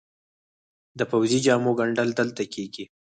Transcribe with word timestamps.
د 0.99 1.01
پوځي 1.11 1.39
جامو 1.45 1.71
ګنډل 1.79 2.09
دلته 2.19 2.43
کیږي؟ 2.53 2.85